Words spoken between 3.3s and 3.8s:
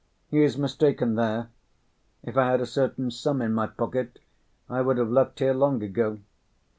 in my